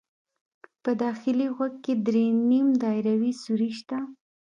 [0.83, 3.97] په داخلي غوږ کې درې نیم دایروي سوري شته.